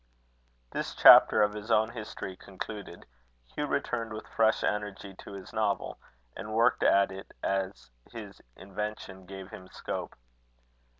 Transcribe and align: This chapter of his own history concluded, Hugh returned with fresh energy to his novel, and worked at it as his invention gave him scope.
This 0.71 0.95
chapter 0.95 1.43
of 1.43 1.53
his 1.53 1.69
own 1.69 1.91
history 1.91 2.35
concluded, 2.35 3.05
Hugh 3.45 3.67
returned 3.67 4.13
with 4.13 4.25
fresh 4.25 4.63
energy 4.63 5.13
to 5.19 5.33
his 5.33 5.53
novel, 5.53 5.99
and 6.35 6.53
worked 6.55 6.81
at 6.81 7.11
it 7.11 7.31
as 7.43 7.91
his 8.11 8.41
invention 8.55 9.27
gave 9.27 9.51
him 9.51 9.67
scope. 9.71 10.15